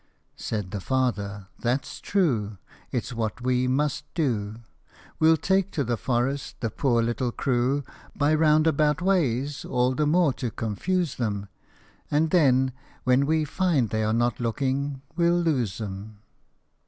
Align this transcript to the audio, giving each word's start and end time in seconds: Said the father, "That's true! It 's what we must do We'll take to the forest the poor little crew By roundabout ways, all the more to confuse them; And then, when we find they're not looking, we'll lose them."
Said 0.35 0.71
the 0.71 0.81
father, 0.81 1.47
"That's 1.59 1.99
true! 2.01 2.57
It 2.91 3.05
's 3.05 3.13
what 3.13 3.41
we 3.41 3.67
must 3.67 4.03
do 4.15 4.61
We'll 5.19 5.37
take 5.37 5.69
to 5.73 5.83
the 5.83 5.95
forest 5.95 6.55
the 6.59 6.71
poor 6.71 7.03
little 7.03 7.31
crew 7.31 7.83
By 8.15 8.33
roundabout 8.33 9.03
ways, 9.03 9.63
all 9.63 9.93
the 9.93 10.07
more 10.07 10.33
to 10.41 10.49
confuse 10.49 11.17
them; 11.17 11.49
And 12.09 12.31
then, 12.31 12.73
when 13.03 13.27
we 13.27 13.45
find 13.45 13.91
they're 13.91 14.11
not 14.11 14.39
looking, 14.39 15.03
we'll 15.15 15.39
lose 15.39 15.77
them." 15.77 16.17